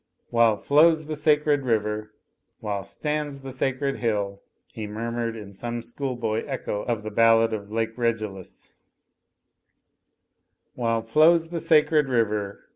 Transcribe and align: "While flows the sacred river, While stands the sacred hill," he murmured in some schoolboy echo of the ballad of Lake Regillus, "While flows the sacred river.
"While 0.31 0.57
flows 0.57 1.05
the 1.05 1.15
sacred 1.15 1.61
river, 1.61 2.11
While 2.59 2.83
stands 2.85 3.43
the 3.43 3.51
sacred 3.51 3.97
hill," 3.97 4.41
he 4.73 4.87
murmured 4.87 5.35
in 5.35 5.53
some 5.53 5.83
schoolboy 5.83 6.43
echo 6.45 6.81
of 6.81 7.03
the 7.03 7.11
ballad 7.11 7.53
of 7.53 7.71
Lake 7.71 7.95
Regillus, 7.95 8.73
"While 10.73 11.03
flows 11.03 11.49
the 11.49 11.59
sacred 11.59 12.09
river. 12.09 12.61